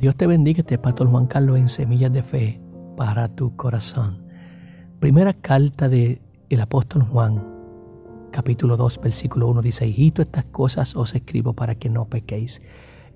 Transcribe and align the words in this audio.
Dios 0.00 0.16
te 0.16 0.26
bendiga, 0.26 0.60
este 0.60 0.76
es 0.76 0.80
Pastor 0.80 1.10
Juan 1.10 1.26
Carlos 1.26 1.58
en 1.58 1.68
Semillas 1.68 2.10
de 2.10 2.22
Fe 2.22 2.58
para 2.96 3.28
tu 3.28 3.54
corazón. 3.54 4.24
Primera 4.98 5.34
carta 5.34 5.90
del 5.90 6.22
el 6.48 6.60
apóstol 6.62 7.02
Juan, 7.02 7.46
capítulo 8.30 8.78
2, 8.78 8.98
versículo 9.02 9.48
1 9.48 9.60
dice, 9.60 9.86
Hijito, 9.86 10.22
estas 10.22 10.46
cosas 10.46 10.96
os 10.96 11.14
escribo 11.14 11.52
para 11.52 11.74
que 11.74 11.90
no 11.90 12.06
pequéis. 12.06 12.62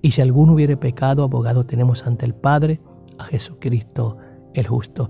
Y 0.03 0.11
si 0.11 0.21
alguno 0.21 0.53
hubiere 0.53 0.77
pecado, 0.77 1.23
abogado 1.23 1.65
tenemos 1.65 2.05
ante 2.05 2.27
el 2.27 2.35
Padre, 2.35 2.81
a 3.17 3.23
Jesucristo 3.23 4.17
el 4.53 4.67
justo. 4.67 5.09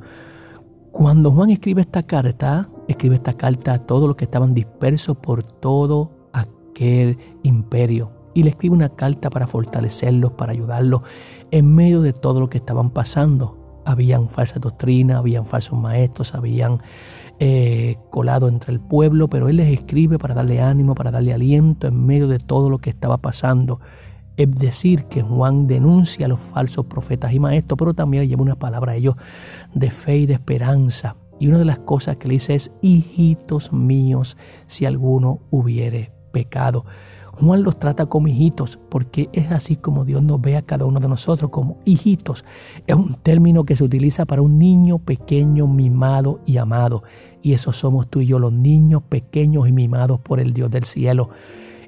Cuando 0.93 1.29
Juan 1.31 1.49
escribe 1.49 1.81
esta 1.81 2.03
carta, 2.03 2.69
escribe 2.87 3.15
esta 3.15 3.33
carta 3.33 3.73
a 3.73 3.79
todos 3.79 4.07
los 4.07 4.15
que 4.15 4.23
estaban 4.23 4.53
dispersos 4.53 5.17
por 5.17 5.43
todo 5.43 6.29
aquel 6.31 7.17
imperio 7.43 8.24
y 8.35 8.43
le 8.43 8.49
escribe 8.51 8.75
una 8.75 8.89
carta 8.89 9.31
para 9.31 9.47
fortalecerlos, 9.47 10.33
para 10.33 10.51
ayudarlos 10.51 11.01
en 11.49 11.73
medio 11.73 12.01
de 12.01 12.13
todo 12.13 12.39
lo 12.39 12.49
que 12.49 12.59
estaban 12.59 12.91
pasando. 12.91 13.81
Habían 13.85 14.29
falsas 14.29 14.61
doctrinas, 14.61 15.17
habían 15.17 15.45
falsos 15.45 15.79
maestros, 15.79 16.35
habían 16.35 16.81
eh, 17.39 17.95
colado 18.09 18.49
entre 18.49 18.73
el 18.73 18.81
pueblo, 18.81 19.29
pero 19.29 19.47
él 19.47 19.57
les 19.57 19.73
escribe 19.73 20.19
para 20.19 20.33
darle 20.33 20.61
ánimo, 20.61 20.95
para 20.95 21.11
darle 21.11 21.33
aliento 21.33 21.87
en 21.87 22.05
medio 22.05 22.27
de 22.27 22.39
todo 22.39 22.69
lo 22.69 22.79
que 22.79 22.89
estaba 22.89 23.17
pasando. 23.17 23.79
Es 24.35 24.51
decir, 24.51 25.05
que 25.05 25.21
Juan 25.21 25.65
denuncia 25.65 26.25
a 26.25 26.29
los 26.29 26.41
falsos 26.41 26.87
profetas 26.87 27.31
y 27.31 27.39
maestros, 27.39 27.77
pero 27.77 27.93
también 27.93 28.27
lleva 28.27 28.41
una 28.41 28.55
palabra 28.55 28.91
a 28.91 28.95
ellos 28.95 29.15
de 29.73 29.91
fe 29.91 30.17
y 30.17 30.25
de 30.25 30.33
esperanza. 30.33 31.15
Y 31.39 31.47
una 31.47 31.57
de 31.57 31.65
las 31.65 31.79
cosas 31.79 32.17
que 32.17 32.27
le 32.27 32.33
dice 32.33 32.53
es, 32.53 32.69
hijitos 32.81 33.71
míos, 33.71 34.35
si 34.67 34.85
alguno 34.85 35.39
hubiere 35.51 36.11
pecado. 36.33 36.83
Juan 37.39 37.63
los 37.63 37.79
trata 37.79 38.05
como 38.05 38.27
hijitos 38.27 38.79
porque 38.89 39.29
es 39.33 39.51
así 39.51 39.75
como 39.75 40.05
Dios 40.05 40.23
nos 40.23 40.41
ve 40.41 40.55
a 40.55 40.61
cada 40.61 40.85
uno 40.85 40.99
de 40.99 41.09
nosotros 41.09 41.51
como 41.51 41.77
hijitos. 41.83 42.45
Es 42.87 42.95
un 42.95 43.15
término 43.15 43.65
que 43.65 43.75
se 43.75 43.83
utiliza 43.83 44.25
para 44.25 44.41
un 44.41 44.57
niño 44.57 44.99
pequeño, 44.99 45.67
mimado 45.67 46.39
y 46.45 46.57
amado. 46.57 47.03
Y 47.41 47.53
eso 47.53 47.73
somos 47.73 48.07
tú 48.07 48.21
y 48.21 48.27
yo, 48.27 48.39
los 48.39 48.53
niños 48.53 49.03
pequeños 49.03 49.67
y 49.67 49.71
mimados 49.71 50.19
por 50.21 50.39
el 50.39 50.53
Dios 50.53 50.71
del 50.71 50.85
cielo. 50.85 51.29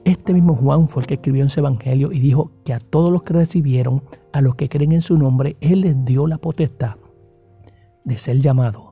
Este 0.04 0.34
mismo 0.34 0.56
Juan 0.56 0.88
fue 0.88 1.04
el 1.04 1.08
que 1.08 1.16
escribió 1.16 1.44
en 1.44 1.50
su 1.50 1.60
evangelio 1.60 2.12
y 2.12 2.20
dijo 2.20 2.52
que 2.64 2.74
a 2.74 2.80
todos 2.80 3.12
los 3.12 3.24
que 3.24 3.34
recibieron, 3.34 4.04
a 4.34 4.42
los 4.42 4.56
que 4.56 4.70
creen 4.70 4.92
en 4.92 5.02
su 5.02 5.18
nombre, 5.18 5.58
Él 5.62 5.82
les 5.82 6.06
dio 6.06 6.28
la 6.28 6.38
potestad 6.38 6.96
de 8.06 8.18
ser 8.18 8.40
llamados 8.40 8.87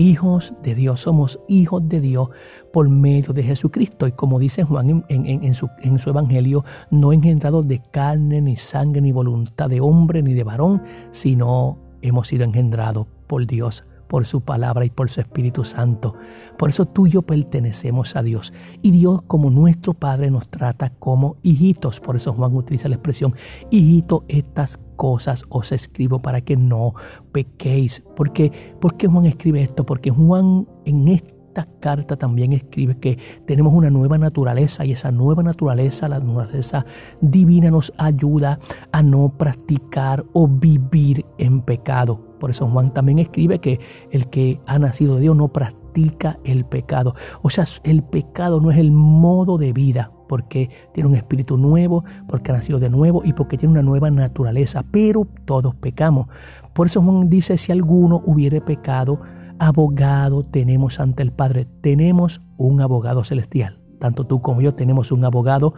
hijos 0.00 0.54
de 0.62 0.74
Dios, 0.74 1.00
somos 1.00 1.38
hijos 1.46 1.88
de 1.88 2.00
Dios 2.00 2.30
por 2.72 2.88
medio 2.88 3.32
de 3.32 3.42
Jesucristo. 3.42 4.06
Y 4.06 4.12
como 4.12 4.38
dice 4.38 4.64
Juan 4.64 5.04
en, 5.08 5.54
su, 5.54 5.68
Evangelio, 6.06 6.64
no 6.90 7.12
engendrados 7.12 7.68
de 7.68 7.82
carne, 7.90 8.40
ni 8.40 8.56
sangre, 8.56 9.02
ni 9.02 9.12
voluntad 9.12 9.68
de 9.68 9.80
hombre, 9.80 10.22
ni 10.22 10.34
de 10.34 10.44
varón, 10.44 10.82
sino 11.10 11.78
hemos 12.00 12.28
sido 12.28 12.44
engendrados 12.44 13.06
por 13.26 13.46
Dios 13.46 13.84
por 14.08 14.26
su 14.26 14.40
palabra 14.40 14.84
y 14.84 14.90
por 14.90 15.08
su 15.08 15.20
Espíritu 15.20 15.64
Santo. 15.64 16.16
Por 16.58 16.70
eso 16.70 16.84
tú 16.84 17.06
y 17.06 17.10
yo 17.10 17.22
pertenecemos 17.22 18.16
a 18.16 18.22
Dios. 18.24 18.52
Y 18.82 18.90
Dios 18.90 19.22
como 19.22 19.50
nuestro 19.50 19.94
Padre 19.94 20.32
nos 20.32 20.48
trata 20.48 20.90
como 20.90 21.36
hijitos. 21.44 22.00
Por 22.00 22.16
eso 22.16 22.32
Juan 22.32 22.56
utiliza 22.56 22.88
la 22.88 22.96
expresión, 22.96 23.36
hijito, 23.70 24.24
estas 24.26 24.80
cosas 25.00 25.46
os 25.48 25.72
escribo 25.72 26.18
para 26.18 26.42
que 26.42 26.58
no 26.58 26.92
pequéis. 27.32 28.04
¿Por 28.14 28.34
qué, 28.34 28.52
¿Por 28.82 28.98
qué 28.98 29.06
Juan 29.06 29.24
escribe 29.24 29.62
esto? 29.62 29.86
Porque 29.86 30.10
Juan 30.10 30.68
en 30.84 31.08
esta 31.08 31.64
carta 31.80 32.16
también 32.16 32.52
escribe 32.52 32.98
que 32.98 33.18
tenemos 33.46 33.72
una 33.72 33.88
nueva 33.88 34.18
naturaleza 34.18 34.84
y 34.84 34.92
esa 34.92 35.10
nueva 35.10 35.42
naturaleza, 35.42 36.06
la 36.06 36.20
naturaleza 36.20 36.84
divina, 37.22 37.70
nos 37.70 37.94
ayuda 37.96 38.60
a 38.92 39.02
no 39.02 39.38
practicar 39.38 40.26
o 40.34 40.46
vivir 40.46 41.24
en 41.38 41.62
pecado. 41.62 42.20
Por 42.38 42.50
eso 42.50 42.68
Juan 42.68 42.92
también 42.92 43.20
escribe 43.20 43.58
que 43.58 43.80
el 44.10 44.28
que 44.28 44.60
ha 44.66 44.78
nacido 44.78 45.14
de 45.14 45.22
Dios 45.22 45.34
no 45.34 45.48
practica 45.48 46.38
el 46.44 46.66
pecado. 46.66 47.14
O 47.40 47.48
sea, 47.48 47.64
el 47.84 48.02
pecado 48.02 48.60
no 48.60 48.70
es 48.70 48.76
el 48.76 48.92
modo 48.92 49.56
de 49.56 49.72
vida, 49.72 50.12
porque 50.30 50.70
tiene 50.94 51.08
un 51.08 51.16
espíritu 51.16 51.58
nuevo, 51.58 52.04
porque 52.28 52.52
ha 52.52 52.54
nacido 52.54 52.78
de 52.78 52.88
nuevo 52.88 53.22
y 53.24 53.32
porque 53.32 53.58
tiene 53.58 53.72
una 53.72 53.82
nueva 53.82 54.12
naturaleza. 54.12 54.84
Pero 54.88 55.26
todos 55.44 55.74
pecamos. 55.74 56.28
Por 56.72 56.86
eso 56.86 57.02
Juan 57.02 57.28
dice, 57.28 57.56
si 57.56 57.72
alguno 57.72 58.22
hubiere 58.24 58.60
pecado, 58.60 59.20
abogado 59.58 60.44
tenemos 60.44 61.00
ante 61.00 61.24
el 61.24 61.32
Padre. 61.32 61.66
Tenemos 61.80 62.42
un 62.58 62.80
abogado 62.80 63.24
celestial. 63.24 63.80
Tanto 63.98 64.24
tú 64.24 64.40
como 64.40 64.60
yo 64.60 64.72
tenemos 64.72 65.10
un 65.10 65.24
abogado 65.24 65.74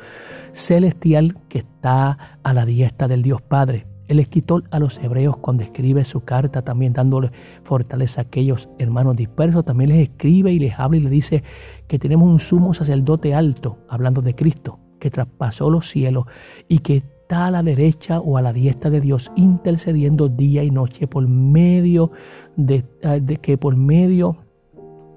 celestial 0.52 1.38
que 1.48 1.60
está 1.60 2.38
a 2.42 2.52
la 2.52 2.66
diestra 2.66 3.08
del 3.08 3.22
Dios 3.22 3.40
Padre. 3.40 3.86
El 4.08 4.18
escritor 4.18 4.64
a 4.70 4.78
los 4.78 4.98
hebreos 4.98 5.36
cuando 5.36 5.62
escribe 5.62 6.04
su 6.04 6.22
carta, 6.22 6.62
también 6.62 6.92
dándole 6.92 7.30
fortaleza 7.62 8.20
a 8.20 8.24
aquellos 8.24 8.68
hermanos 8.78 9.16
dispersos, 9.16 9.64
también 9.64 9.90
les 9.90 10.08
escribe 10.08 10.52
y 10.52 10.58
les 10.58 10.78
habla 10.78 10.98
y 10.98 11.00
les 11.00 11.10
dice 11.10 11.44
que 11.86 11.98
tenemos 11.98 12.28
un 12.28 12.38
sumo 12.38 12.74
sacerdote 12.74 13.34
alto, 13.34 13.78
hablando 13.88 14.20
de 14.20 14.34
Cristo, 14.34 14.80
que 14.98 15.10
traspasó 15.10 15.70
los 15.70 15.88
cielos 15.88 16.26
y 16.68 16.80
que 16.80 16.96
está 16.96 17.46
a 17.46 17.50
la 17.50 17.62
derecha 17.62 18.20
o 18.20 18.36
a 18.36 18.42
la 18.42 18.52
diestra 18.52 18.90
de 18.90 19.00
Dios, 19.00 19.32
intercediendo 19.36 20.28
día 20.28 20.62
y 20.62 20.70
noche 20.70 21.06
por 21.06 21.26
medio 21.26 22.10
de, 22.56 22.84
ah, 23.02 23.18
de 23.18 23.38
que 23.38 23.56
por 23.56 23.76
medio 23.76 24.36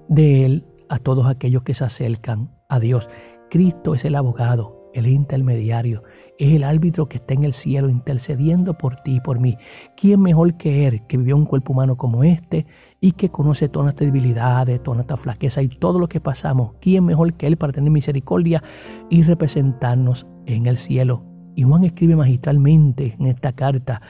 de 0.07 0.45
él 0.45 0.65
a 0.89 0.99
todos 0.99 1.27
aquellos 1.27 1.63
que 1.63 1.73
se 1.73 1.83
acercan 1.83 2.51
a 2.69 2.79
Dios. 2.79 3.09
Cristo 3.49 3.95
es 3.95 4.05
el 4.05 4.15
abogado, 4.15 4.89
el 4.93 5.07
intermediario, 5.07 6.03
es 6.37 6.53
el 6.53 6.63
árbitro 6.63 7.07
que 7.07 7.17
está 7.17 7.33
en 7.33 7.43
el 7.43 7.53
cielo 7.53 7.89
intercediendo 7.89 8.77
por 8.77 8.97
ti 8.97 9.15
y 9.15 9.19
por 9.19 9.39
mí. 9.39 9.57
¿Quién 9.95 10.21
mejor 10.21 10.55
que 10.55 10.87
Él, 10.87 11.05
que 11.07 11.17
vivió 11.17 11.35
un 11.35 11.45
cuerpo 11.45 11.73
humano 11.73 11.95
como 11.95 12.23
este 12.23 12.65
y 12.99 13.13
que 13.13 13.29
conoce 13.29 13.69
todas 13.69 13.85
nuestras 13.85 14.11
debilidades, 14.11 14.81
toda 14.83 14.95
nuestra 14.95 15.17
flaqueza 15.17 15.61
y 15.61 15.69
todo 15.69 15.99
lo 15.99 16.07
que 16.07 16.19
pasamos? 16.19 16.73
¿Quién 16.81 17.05
mejor 17.05 17.33
que 17.33 17.47
Él 17.47 17.57
para 17.57 17.73
tener 17.73 17.91
misericordia 17.91 18.61
y 19.09 19.23
representarnos 19.23 20.27
en 20.45 20.65
el 20.65 20.77
cielo? 20.77 21.23
Y 21.55 21.63
Juan 21.63 21.85
escribe 21.85 22.17
magistralmente 22.17 23.15
en 23.17 23.27
esta 23.27 23.53
carta 23.53 24.01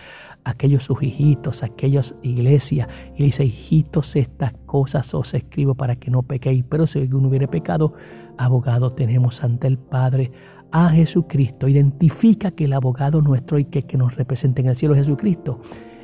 a 0.44 0.50
aquellos 0.50 0.84
sus 0.84 1.04
hijitos, 1.04 1.62
a 1.62 1.68
aquellas 1.68 2.16
iglesias, 2.24 2.88
y 3.16 3.24
dice, 3.24 3.46
hijitos, 3.46 4.16
estas 4.16 4.54
cosas 4.66 5.14
os 5.14 5.34
escribo 5.36 5.76
para 5.76 5.96
que 5.96 6.10
no 6.10 6.24
pequéis, 6.24 6.66
pero 6.68 6.88
si 6.88 7.00
alguno 7.00 7.28
hubiere 7.28 7.48
pecado, 7.48 7.94
abogado 8.38 8.90
tenemos 8.90 9.44
ante 9.44 9.68
el 9.68 9.78
Padre, 9.78 10.32
a 10.72 10.90
Jesucristo, 10.90 11.68
identifica 11.68 12.52
que 12.52 12.66
el 12.66 12.74
abogado 12.74 13.22
nuestro 13.22 13.60
y 13.60 13.66
que, 13.66 13.84
que 13.84 13.98
nos 13.98 14.16
representa 14.16 14.62
en 14.62 14.68
el 14.68 14.76
cielo 14.76 14.96
es 14.96 15.02
Jesucristo, 15.02 15.60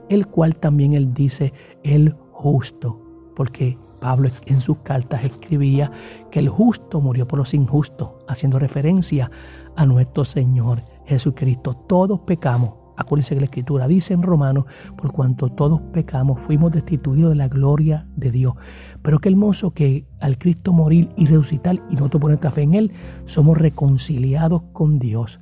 el 0.09 0.27
cual 0.27 0.55
también 0.55 0.93
él 0.93 1.13
dice 1.13 1.53
el 1.83 2.15
justo, 2.31 3.01
porque 3.35 3.77
Pablo 3.99 4.29
en 4.47 4.61
sus 4.61 4.79
cartas 4.79 5.23
escribía 5.23 5.91
que 6.31 6.39
el 6.39 6.49
justo 6.49 6.99
murió 6.99 7.27
por 7.27 7.39
los 7.39 7.53
injustos, 7.53 8.09
haciendo 8.27 8.59
referencia 8.59 9.29
a 9.75 9.85
nuestro 9.85 10.25
Señor 10.25 10.81
Jesucristo. 11.05 11.75
Todos 11.75 12.21
pecamos, 12.21 12.73
Acuérdense 12.97 13.33
que 13.33 13.41
la 13.41 13.45
Escritura 13.45 13.87
dice 13.87 14.13
en 14.13 14.21
Romanos, 14.21 14.65
por 14.97 15.11
cuanto 15.11 15.49
todos 15.49 15.81
pecamos, 15.93 16.39
fuimos 16.39 16.71
destituidos 16.71 17.31
de 17.31 17.35
la 17.35 17.47
gloria 17.47 18.07
de 18.15 18.31
Dios. 18.31 18.55
Pero 19.01 19.19
qué 19.19 19.29
hermoso 19.29 19.71
que 19.71 20.05
al 20.19 20.37
Cristo 20.37 20.73
morir 20.73 21.09
y 21.15 21.25
resucitar 21.25 21.75
y 21.89 21.95
nosotros 21.95 22.21
poner 22.21 22.33
nuestra 22.33 22.51
fe 22.51 22.63
en 22.63 22.73
Él, 22.75 22.91
somos 23.25 23.57
reconciliados 23.57 24.63
con 24.73 24.99
Dios 24.99 25.39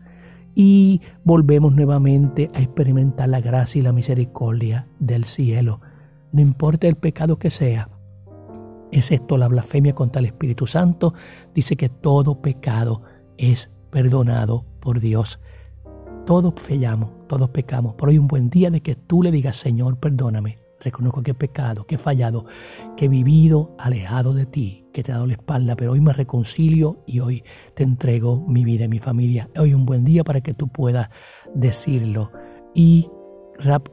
y 0.56 1.02
volvemos 1.24 1.74
nuevamente 1.74 2.52
a 2.54 2.62
experimentar 2.62 3.30
la 3.30 3.40
gracia 3.40 3.80
y 3.80 3.82
la 3.82 3.94
misericordia 3.94 4.88
del 5.00 5.26
cielo. 5.26 5.82
No 6.32 6.42
importa 6.42 6.88
el 6.88 6.96
pecado 6.96 7.40
que 7.40 7.50
sea, 7.50 7.90
excepto 8.92 9.38
la 9.38 9.48
blasfemia 9.48 9.96
contra 9.96 10.20
el 10.20 10.26
Espíritu 10.26 10.68
Santo, 10.68 11.14
dice 11.54 11.76
que 11.76 11.90
todo 11.90 12.42
pecado 12.42 13.04
es 13.38 13.72
perdonado 13.90 14.66
por 14.80 15.00
Dios. 15.00 15.40
Todos 16.26 16.54
fallamos, 16.58 17.12
todos 17.30 17.52
pecamos, 17.52 17.96
pero 17.98 18.10
hoy 18.10 18.18
un 18.18 18.28
buen 18.28 18.50
día 18.50 18.70
de 18.70 18.82
que 18.82 18.96
tú 18.96 19.24
le 19.24 19.32
digas, 19.32 19.56
Señor, 19.56 20.00
perdóname. 20.00 20.58
Reconozco 20.82 21.22
que 21.22 21.32
he 21.32 21.36
pecado, 21.36 21.86
que 21.86 21.96
he 21.96 21.98
fallado, 21.98 22.46
que 22.98 23.06
he 23.06 23.08
vivido 23.10 23.76
alejado 23.78 24.34
de 24.34 24.46
ti, 24.46 24.86
que 24.94 25.04
te 25.04 25.12
he 25.12 25.14
dado 25.14 25.28
la 25.28 25.34
espalda, 25.34 25.76
pero 25.76 25.92
hoy 25.92 26.02
me 26.02 26.14
reconcilio 26.14 27.04
y 27.06 27.20
hoy 27.20 27.44
te 27.76 27.84
entrego 27.84 28.46
mi 28.48 28.64
vida 28.64 28.86
y 28.86 28.88
mi 28.88 29.00
familia. 29.00 29.50
Hoy 29.58 29.74
un 29.74 29.86
buen 29.86 30.06
día 30.06 30.24
para 30.24 30.42
que 30.42 30.54
tú 30.54 30.70
puedas 30.70 31.10
decirlo 31.54 32.32
y, 32.74 33.10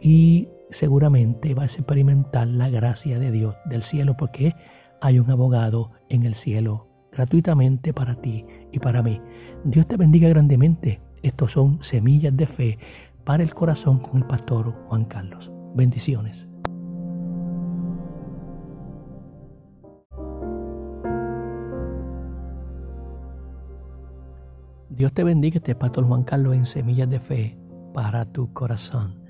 y 0.01 0.49
seguramente 0.71 1.55
vas 1.55 1.77
a 1.77 1.81
experimentar 1.81 2.47
la 2.47 2.69
gracia 2.71 3.19
de 3.19 3.33
Dios 3.33 3.57
del 3.67 3.83
cielo 3.83 4.17
porque 4.17 4.55
hay 5.01 5.19
un 5.19 5.31
abogado 5.31 5.91
en 6.09 6.25
el 6.25 6.37
cielo 6.37 6.89
gratuitamente 7.13 7.93
para 7.93 8.15
ti 8.15 8.47
y 8.73 8.79
para 8.79 9.03
mí. 9.03 9.21
Dios 9.65 9.87
te 9.89 9.97
bendiga 9.97 10.29
grandemente. 10.29 11.01
Estos 11.23 11.53
son 11.53 11.83
semillas 11.83 12.37
de 12.37 12.47
fe 12.47 12.79
para 13.27 13.43
el 13.43 13.53
corazón 13.53 13.99
con 13.99 14.19
el 14.19 14.25
pastor 14.25 14.73
Juan 14.87 15.05
Carlos. 15.05 15.51
Bendiciones. 15.75 16.49
Dios 24.89 25.13
te 25.13 25.25
bendiga, 25.25 25.57
este 25.57 25.75
pastor 25.75 26.07
Juan 26.07 26.23
Carlos 26.23 26.55
en 26.55 26.67
Semillas 26.67 27.11
de 27.11 27.19
Fe 27.19 27.59
para 27.93 28.25
tu 28.27 28.53
corazón. 28.53 29.21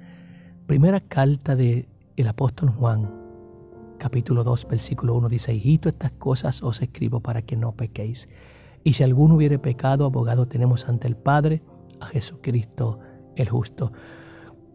Primera 0.67 1.01
carta 1.01 1.57
del 1.57 1.89
el 2.17 2.29
apóstol 2.29 2.69
Juan, 2.69 3.11
capítulo 3.99 4.45
2, 4.45 4.69
versículo 4.69 5.15
1 5.15 5.31
dice, 5.31 5.55
hijito, 5.55 5.89
estas 5.89 6.13
cosas 6.13 6.63
os 6.63 6.83
escribo 6.83 7.21
para 7.21 7.41
que 7.41 7.57
no 7.57 7.73
pequéis. 7.73 8.29
Y 8.85 8.93
si 8.93 9.03
alguno 9.03 9.37
hubiere 9.37 9.59
pecado, 9.59 10.05
abogado 10.05 10.47
tenemos 10.47 10.87
ante 10.87 11.09
el 11.09 11.17
Padre, 11.17 11.63
a 11.99 12.07
Jesucristo 12.09 13.01
el 13.37 13.49
justo. 13.49 13.93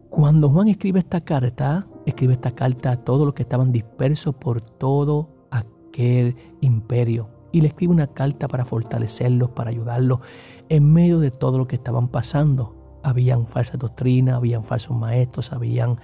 Cuando 0.08 0.48
Juan 0.48 0.68
escribe 0.68 0.98
esta 0.98 1.22
carta, 1.22 1.86
escribe 2.06 2.34
esta 2.34 2.52
carta 2.52 2.92
a 2.92 2.96
todos 2.96 3.26
los 3.26 3.34
que 3.34 3.42
estaban 3.42 3.72
dispersos 3.72 4.34
por 4.34 4.60
todo 4.60 5.46
aquel 5.50 6.36
imperio. 6.60 7.28
Y 7.52 7.60
le 7.60 7.68
escribe 7.68 7.92
una 7.92 8.06
carta 8.06 8.48
para 8.48 8.64
fortalecerlos, 8.64 9.50
para 9.50 9.70
ayudarlos 9.70 10.20
en 10.68 10.92
medio 10.92 11.18
de 11.18 11.30
todo 11.30 11.58
lo 11.58 11.66
que 11.66 11.76
estaban 11.76 12.08
pasando 12.08 12.82
habían 13.02 13.46
falsa 13.46 13.76
doctrina, 13.76 14.36
habían 14.36 14.64
falsos 14.64 14.96
maestros, 14.96 15.52
habían 15.52 15.98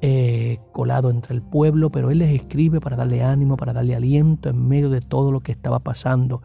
eh, 0.00 0.58
colado 0.72 1.10
entre 1.10 1.34
el 1.34 1.42
pueblo, 1.42 1.90
pero 1.90 2.10
él 2.10 2.18
les 2.18 2.34
escribe 2.34 2.80
para 2.80 2.96
darle 2.96 3.22
ánimo, 3.22 3.56
para 3.56 3.72
darle 3.72 3.94
aliento 3.94 4.48
en 4.48 4.68
medio 4.68 4.90
de 4.90 5.00
todo 5.00 5.32
lo 5.32 5.40
que 5.40 5.52
estaba 5.52 5.80
pasando. 5.80 6.42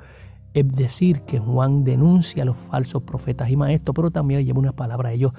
Es 0.53 0.67
decir, 0.69 1.21
que 1.21 1.39
Juan 1.39 1.83
denuncia 1.83 2.43
a 2.43 2.45
los 2.45 2.57
falsos 2.57 3.03
profetas 3.03 3.49
y 3.49 3.55
maestros, 3.55 3.95
pero 3.95 4.11
también 4.11 4.43
lleva 4.45 4.59
una 4.59 4.73
palabra 4.73 5.09
a 5.09 5.13
ellos 5.13 5.33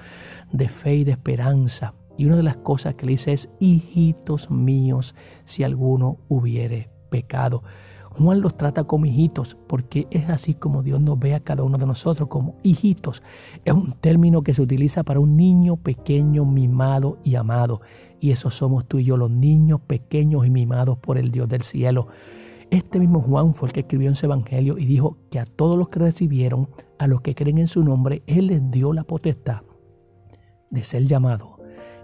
de 0.52 0.68
fe 0.68 0.96
y 0.96 1.04
de 1.04 1.12
esperanza. 1.12 1.94
Y 2.16 2.26
una 2.26 2.36
de 2.36 2.42
las 2.42 2.56
cosas 2.56 2.94
que 2.94 3.06
le 3.06 3.12
dice 3.12 3.32
es, 3.32 3.48
hijitos 3.58 4.50
míos, 4.50 5.14
si 5.44 5.64
alguno 5.64 6.18
hubiere 6.28 6.90
pecado. 7.10 7.62
Juan 8.18 8.42
los 8.42 8.56
trata 8.58 8.84
como 8.84 9.06
hijitos 9.06 9.56
porque 9.66 10.06
es 10.10 10.28
así 10.28 10.54
como 10.54 10.82
Dios 10.82 11.00
nos 11.00 11.18
ve 11.18 11.34
a 11.34 11.40
cada 11.40 11.62
uno 11.62 11.78
de 11.78 11.86
nosotros 11.86 12.28
como 12.28 12.56
hijitos. 12.62 13.22
Es 13.64 13.72
un 13.72 13.92
término 13.92 14.42
que 14.42 14.52
se 14.52 14.60
utiliza 14.60 15.02
para 15.02 15.20
un 15.20 15.36
niño 15.36 15.76
pequeño, 15.76 16.44
mimado 16.44 17.18
y 17.24 17.36
amado. 17.36 17.80
Y 18.20 18.30
eso 18.30 18.50
somos 18.50 18.84
tú 18.86 18.98
y 18.98 19.04
yo, 19.04 19.16
los 19.16 19.30
niños 19.30 19.80
pequeños 19.80 20.46
y 20.46 20.50
mimados 20.50 20.98
por 20.98 21.16
el 21.16 21.30
Dios 21.30 21.48
del 21.48 21.62
cielo. 21.62 22.08
Este 22.72 22.98
mismo 22.98 23.20
Juan 23.20 23.52
fue 23.52 23.68
el 23.68 23.74
que 23.74 23.80
escribió 23.80 24.08
en 24.08 24.14
su 24.14 24.24
evangelio 24.24 24.78
y 24.78 24.86
dijo 24.86 25.18
que 25.30 25.38
a 25.38 25.44
todos 25.44 25.76
los 25.76 25.90
que 25.90 25.98
recibieron, 25.98 26.70
a 26.98 27.06
los 27.06 27.20
que 27.20 27.34
creen 27.34 27.58
en 27.58 27.68
su 27.68 27.84
nombre, 27.84 28.22
Él 28.26 28.46
les 28.46 28.70
dio 28.70 28.94
la 28.94 29.04
potestad 29.04 29.60
de 30.70 30.82
ser 30.82 31.06
llamados 31.06 31.50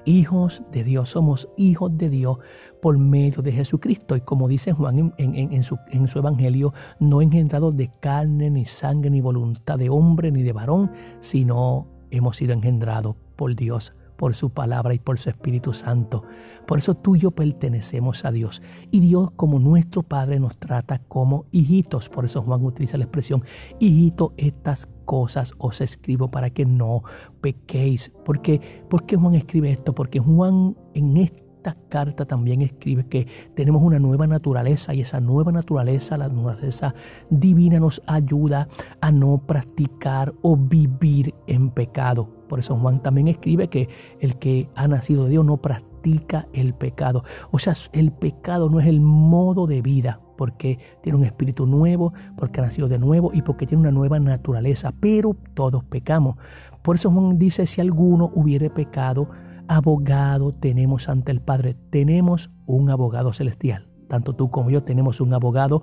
hijos 0.04 0.62
de 0.70 0.84
Dios, 0.84 1.08
somos 1.08 1.48
hijos 1.56 1.96
de 1.96 2.10
Dios 2.10 2.38
por 2.82 2.98
medio 2.98 3.40
de 3.40 3.52
Jesucristo. 3.52 4.14
Y 4.14 4.20
como 4.20 4.46
dice 4.46 4.72
Juan 4.72 5.14
en, 5.16 5.62
su, 5.62 5.78
en 5.90 6.06
su 6.06 6.18
evangelio, 6.18 6.74
no 7.00 7.22
engendrados 7.22 7.74
de 7.74 7.90
carne, 7.98 8.50
ni 8.50 8.66
sangre, 8.66 9.08
ni 9.08 9.22
voluntad 9.22 9.78
de 9.78 9.88
hombre, 9.88 10.30
ni 10.30 10.42
de 10.42 10.52
varón, 10.52 10.90
sino 11.20 11.86
hemos 12.10 12.36
sido 12.36 12.52
engendrados 12.52 13.16
por 13.36 13.54
Dios 13.54 13.94
por 14.18 14.34
su 14.34 14.50
palabra 14.50 14.92
y 14.92 14.98
por 14.98 15.18
su 15.18 15.30
Espíritu 15.30 15.72
Santo. 15.72 16.24
Por 16.66 16.78
eso 16.78 16.94
tú 16.94 17.14
y 17.14 17.20
yo 17.20 17.30
pertenecemos 17.30 18.24
a 18.24 18.32
Dios. 18.32 18.60
Y 18.90 18.98
Dios 19.00 19.30
como 19.36 19.60
nuestro 19.60 20.02
Padre 20.02 20.40
nos 20.40 20.58
trata 20.58 20.98
como 20.98 21.46
hijitos. 21.52 22.08
Por 22.08 22.24
eso 22.24 22.42
Juan 22.42 22.64
utiliza 22.64 22.98
la 22.98 23.04
expresión, 23.04 23.44
hijito, 23.78 24.34
estas 24.36 24.88
cosas 25.04 25.54
os 25.56 25.80
escribo 25.80 26.30
para 26.30 26.50
que 26.50 26.66
no 26.66 27.02
pequéis. 27.40 28.10
¿Por 28.24 28.42
qué, 28.42 28.60
¿Por 28.90 29.06
qué 29.06 29.16
Juan 29.16 29.36
escribe 29.36 29.70
esto? 29.70 29.94
Porque 29.94 30.18
Juan 30.18 30.76
en 30.94 31.16
este 31.16 31.47
esta 31.58 31.76
carta 31.88 32.24
también 32.24 32.62
escribe 32.62 33.04
que 33.08 33.26
tenemos 33.54 33.82
una 33.82 33.98
nueva 33.98 34.28
naturaleza 34.28 34.94
y 34.94 35.00
esa 35.00 35.20
nueva 35.20 35.50
naturaleza, 35.50 36.16
la 36.16 36.28
naturaleza 36.28 36.94
divina, 37.30 37.80
nos 37.80 38.00
ayuda 38.06 38.68
a 39.00 39.10
no 39.10 39.38
practicar 39.38 40.32
o 40.42 40.56
vivir 40.56 41.34
en 41.48 41.70
pecado. 41.70 42.28
Por 42.48 42.60
eso 42.60 42.76
Juan 42.78 43.02
también 43.02 43.26
escribe 43.26 43.68
que 43.68 43.88
el 44.20 44.38
que 44.38 44.70
ha 44.76 44.86
nacido 44.86 45.24
de 45.24 45.30
Dios 45.30 45.44
no 45.44 45.56
practica 45.56 46.46
el 46.52 46.74
pecado. 46.74 47.24
O 47.50 47.58
sea, 47.58 47.74
el 47.92 48.12
pecado 48.12 48.70
no 48.70 48.78
es 48.78 48.86
el 48.86 49.00
modo 49.00 49.66
de 49.66 49.82
vida, 49.82 50.20
porque 50.36 50.78
tiene 51.02 51.18
un 51.18 51.24
espíritu 51.24 51.66
nuevo, 51.66 52.12
porque 52.36 52.60
ha 52.60 52.64
nacido 52.64 52.86
de 52.86 53.00
nuevo 53.00 53.32
y 53.34 53.42
porque 53.42 53.66
tiene 53.66 53.80
una 53.80 53.90
nueva 53.90 54.20
naturaleza. 54.20 54.94
Pero 55.00 55.36
todos 55.54 55.82
pecamos. 55.82 56.36
Por 56.82 56.94
eso 56.94 57.10
Juan 57.10 57.36
dice, 57.36 57.66
si 57.66 57.80
alguno 57.80 58.30
hubiere 58.32 58.70
pecado, 58.70 59.28
abogado 59.68 60.52
tenemos 60.52 61.08
ante 61.08 61.32
el 61.32 61.40
Padre. 61.40 61.76
Tenemos 61.90 62.50
un 62.66 62.90
abogado 62.90 63.32
celestial. 63.32 63.88
Tanto 64.08 64.34
tú 64.34 64.50
como 64.50 64.70
yo 64.70 64.82
tenemos 64.82 65.20
un 65.20 65.34
abogado 65.34 65.82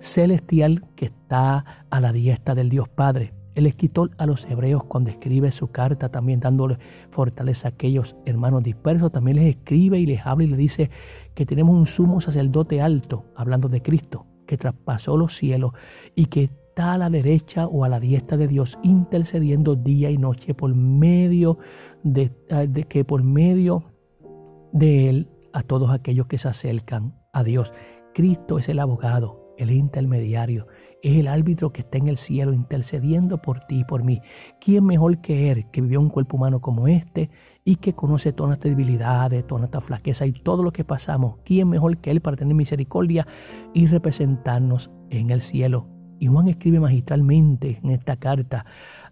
celestial 0.00 0.86
que 0.96 1.06
está 1.06 1.84
a 1.90 2.00
la 2.00 2.12
diestra 2.12 2.54
del 2.54 2.70
Dios 2.70 2.88
Padre. 2.88 3.34
El 3.54 3.66
escritor 3.66 4.12
a 4.18 4.26
los 4.26 4.46
hebreos 4.46 4.84
cuando 4.84 5.10
escribe 5.10 5.50
su 5.50 5.72
carta 5.72 6.10
también 6.10 6.40
dándole 6.40 6.78
fortaleza 7.10 7.68
a 7.68 7.70
aquellos 7.72 8.16
hermanos 8.24 8.62
dispersos, 8.62 9.10
también 9.10 9.36
les 9.38 9.56
escribe 9.56 9.98
y 9.98 10.06
les 10.06 10.24
habla 10.24 10.44
y 10.44 10.48
les 10.48 10.58
dice 10.58 10.90
que 11.34 11.44
tenemos 11.44 11.76
un 11.76 11.86
sumo 11.86 12.20
sacerdote 12.20 12.80
alto, 12.80 13.26
hablando 13.34 13.68
de 13.68 13.82
Cristo, 13.82 14.26
que 14.46 14.56
traspasó 14.56 15.16
los 15.16 15.36
cielos 15.36 15.72
y 16.14 16.26
que 16.26 16.50
a 16.78 16.98
la 16.98 17.10
derecha 17.10 17.66
o 17.66 17.84
a 17.84 17.88
la 17.88 18.00
diestra 18.00 18.36
de 18.36 18.48
Dios, 18.48 18.78
intercediendo 18.82 19.74
día 19.74 20.10
y 20.10 20.18
noche 20.18 20.54
por 20.54 20.74
medio 20.74 21.58
de, 22.02 22.32
ah, 22.50 22.66
de 22.66 22.84
que 22.84 23.04
por 23.04 23.22
medio 23.22 23.84
de 24.72 25.08
Él 25.08 25.28
a 25.52 25.62
todos 25.62 25.90
aquellos 25.90 26.26
que 26.26 26.38
se 26.38 26.48
acercan 26.48 27.14
a 27.32 27.42
Dios. 27.42 27.72
Cristo 28.14 28.58
es 28.58 28.68
el 28.68 28.78
abogado, 28.78 29.54
el 29.58 29.70
intermediario, 29.70 30.66
es 31.02 31.16
el 31.16 31.28
árbitro 31.28 31.72
que 31.72 31.80
está 31.80 31.98
en 31.98 32.08
el 32.08 32.16
cielo 32.16 32.52
intercediendo 32.52 33.38
por 33.38 33.60
ti 33.60 33.80
y 33.80 33.84
por 33.84 34.04
mí. 34.04 34.20
¿Quién 34.60 34.84
mejor 34.84 35.20
que 35.20 35.50
Él, 35.50 35.70
que 35.70 35.80
vivió 35.80 36.00
un 36.00 36.10
cuerpo 36.10 36.36
humano 36.36 36.60
como 36.60 36.88
este 36.88 37.30
y 37.64 37.76
que 37.76 37.94
conoce 37.94 38.32
todas 38.32 38.50
nuestras 38.50 38.76
debilidades, 38.76 39.46
toda 39.46 39.60
nuestra 39.60 39.80
flaqueza 39.80 40.26
y 40.26 40.32
todo 40.32 40.62
lo 40.62 40.72
que 40.72 40.84
pasamos? 40.84 41.36
¿Quién 41.44 41.68
mejor 41.68 41.98
que 41.98 42.10
Él 42.10 42.20
para 42.20 42.36
tener 42.36 42.54
misericordia 42.54 43.26
y 43.74 43.86
representarnos 43.86 44.90
en 45.10 45.30
el 45.30 45.40
cielo? 45.40 45.97
Y 46.18 46.26
Juan 46.26 46.48
escribe 46.48 46.80
magistralmente 46.80 47.80
en 47.82 47.90
esta 47.90 48.16
carta 48.16 48.64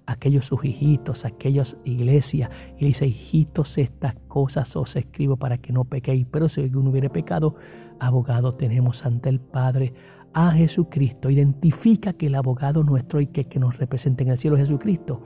a 0.06 0.12
aquellos 0.12 0.47
sus 0.47 0.64
hijitos, 0.64 1.25
a 1.25 1.29
aquellas 1.29 1.76
iglesias, 1.85 2.50
y 2.79 2.87
dice, 2.87 3.06
hijitos, 3.06 3.79
estas 3.79 4.14
cosas 4.29 4.75
os 4.76 4.97
escribo 4.97 5.37
para 5.37 5.58
que 5.58 5.73
no 5.73 5.85
pequéis, 5.85 6.26
pero 6.31 6.49
si 6.49 6.62
alguno 6.62 6.91
hubiere 6.91 7.11
pecado, 7.11 7.56
abogado 7.99 8.53
tenemos 8.53 9.05
ante 9.05 9.29
el 9.29 9.41
Padre, 9.41 9.93
a 10.37 10.50
Jesucristo. 10.50 11.31
Identifica 11.31 12.12
que 12.12 12.26
el 12.26 12.35
abogado 12.35 12.85
nuestro 12.85 13.20
y 13.23 13.26
que, 13.26 13.47
que 13.47 13.58
nos 13.58 13.79
representa 13.79 14.23
en 14.23 14.31
el 14.31 14.38
cielo 14.38 14.56
es 14.56 14.69
Jesucristo, 14.69 15.23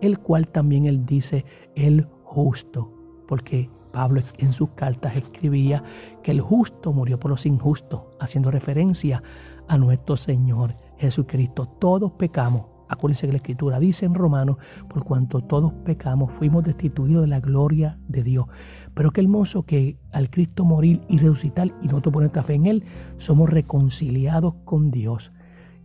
el 0.00 0.20
cual 0.20 0.48
también 0.48 0.86
él 0.86 1.04
dice 1.04 1.44
el 1.74 2.06
justo, 2.22 3.24
porque 3.26 3.68
Pablo 3.92 4.22
en 4.38 4.52
sus 4.52 4.70
cartas 4.70 5.16
escribía 5.16 5.82
que 6.22 6.30
el 6.30 6.40
justo 6.40 6.92
murió 6.92 7.18
por 7.18 7.30
los 7.30 7.44
injustos, 7.44 8.02
haciendo 8.20 8.50
referencia 8.50 9.22
a 9.68 9.78
nuestro 9.78 10.16
Señor 10.16 10.76
Jesucristo. 11.02 11.66
Todos 11.66 12.12
pecamos. 12.12 12.66
Acuérdense 12.88 13.26
que 13.26 13.32
la 13.32 13.38
Escritura 13.38 13.80
dice 13.80 14.06
en 14.06 14.14
Romanos, 14.14 14.58
por 14.88 15.02
cuanto 15.04 15.40
todos 15.40 15.72
pecamos, 15.84 16.30
fuimos 16.32 16.62
destituidos 16.62 17.22
de 17.22 17.28
la 17.28 17.40
gloria 17.40 17.98
de 18.06 18.22
Dios. 18.22 18.46
Pero 18.94 19.10
qué 19.10 19.22
hermoso 19.22 19.64
que 19.64 19.96
al 20.12 20.30
Cristo 20.30 20.64
morir 20.64 21.00
y 21.08 21.18
resucitar 21.18 21.68
y 21.80 21.88
nosotros 21.88 22.12
poner 22.12 22.26
nuestra 22.26 22.42
fe 22.42 22.54
en 22.54 22.66
Él, 22.66 22.84
somos 23.16 23.50
reconciliados 23.50 24.54
con 24.64 24.90
Dios. 24.90 25.32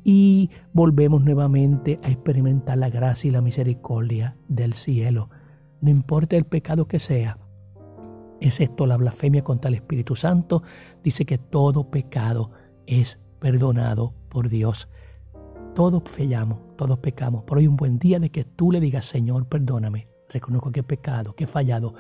Y 0.04 0.52
volvemos 0.74 1.24
nuevamente 1.24 2.00
a 2.04 2.10
experimentar 2.10 2.78
la 2.78 2.90
gracia 2.90 3.30
y 3.30 3.32
la 3.32 3.42
misericordia 3.42 4.36
del 4.48 4.74
cielo. 4.74 5.30
No 5.82 5.90
importa 5.90 6.36
el 6.36 6.46
pecado 6.46 6.88
que 6.88 7.00
sea, 7.00 7.40
excepto 8.40 8.86
la 8.86 8.98
blasfemia 8.98 9.44
contra 9.44 9.70
el 9.70 9.76
Espíritu 9.76 10.16
Santo, 10.16 10.62
dice 11.04 11.26
que 11.26 11.38
todo 11.38 11.90
pecado 11.90 12.52
es 12.86 13.20
perdonado 13.40 14.14
por 14.30 14.50
Dios. 14.50 14.90
Todos 15.78 16.02
fallamos, 16.08 16.76
todos 16.76 16.98
pecamos, 16.98 17.44
pero 17.46 17.60
hoy 17.60 17.68
un 17.68 17.76
buen 17.76 18.00
día 18.00 18.18
de 18.18 18.32
que 18.32 18.44
tú 18.44 18.72
le 18.72 18.80
digas, 18.80 19.06
Señor, 19.06 19.48
perdóname. 19.48 20.08
Reconozco 20.28 20.72
que 20.72 20.80
he 20.80 20.84
pecado, 20.84 21.36
que 21.36 21.44
he 21.44 21.48
fallado, 21.48 21.94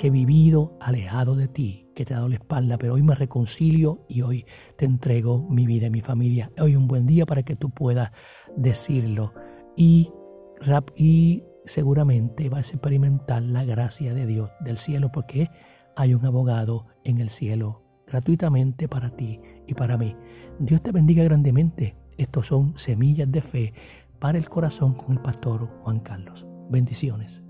que 0.00 0.08
he 0.08 0.10
vivido 0.10 0.76
alejado 0.80 1.36
de 1.36 1.46
ti, 1.46 1.92
que 1.94 2.04
te 2.04 2.12
he 2.12 2.16
dado 2.16 2.28
la 2.28 2.34
espalda, 2.34 2.76
pero 2.76 2.94
hoy 2.94 3.04
me 3.04 3.14
reconcilio 3.14 4.04
y 4.08 4.22
hoy 4.22 4.46
te 4.76 4.84
entrego 4.84 5.48
mi 5.48 5.64
vida 5.64 5.86
y 5.86 5.90
mi 5.90 6.00
familia. 6.00 6.50
Hoy 6.58 6.74
un 6.74 6.88
buen 6.88 7.06
día 7.06 7.24
para 7.24 7.44
que 7.44 7.54
tú 7.54 7.70
puedas 7.70 8.10
decirlo 8.56 9.32
y, 9.76 10.10
y 10.96 11.44
seguramente 11.66 12.48
vas 12.48 12.72
a 12.72 12.74
experimentar 12.74 13.42
la 13.42 13.62
gracia 13.62 14.12
de 14.12 14.26
Dios 14.26 14.50
del 14.58 14.76
cielo 14.76 15.12
porque 15.12 15.50
hay 15.94 16.14
un 16.14 16.26
abogado 16.26 16.88
en 17.04 17.20
el 17.20 17.30
cielo 17.30 17.84
gratuitamente 18.08 18.88
para 18.88 19.10
ti 19.10 19.40
y 19.68 19.74
para 19.74 19.96
mí. 19.96 20.16
Dios 20.58 20.82
te 20.82 20.90
bendiga 20.90 21.22
grandemente. 21.22 21.94
Estos 22.20 22.48
son 22.48 22.74
semillas 22.76 23.32
de 23.32 23.40
fe 23.40 23.72
para 24.18 24.36
el 24.36 24.46
corazón 24.46 24.92
con 24.92 25.12
el 25.12 25.22
pastor 25.22 25.66
Juan 25.82 26.00
Carlos. 26.00 26.46
Bendiciones. 26.68 27.42